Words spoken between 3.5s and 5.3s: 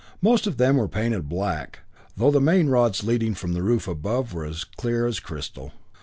the roof above were as clear as